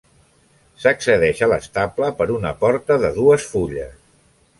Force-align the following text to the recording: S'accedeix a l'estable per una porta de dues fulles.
S'accedeix 0.85 1.41
a 1.45 1.49
l'estable 1.51 2.09
per 2.21 2.27
una 2.37 2.53
porta 2.65 2.97
de 3.05 3.13
dues 3.19 3.47
fulles. 3.53 3.93